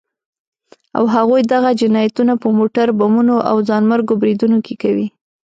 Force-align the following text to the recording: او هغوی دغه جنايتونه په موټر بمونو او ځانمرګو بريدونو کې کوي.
او 0.97 1.03
هغوی 1.15 1.41
دغه 1.53 1.69
جنايتونه 1.81 2.33
په 2.41 2.47
موټر 2.57 2.87
بمونو 2.99 3.35
او 3.49 3.57
ځانمرګو 3.69 4.13
بريدونو 4.21 4.57
کې 4.65 4.75
کوي. 4.81 5.07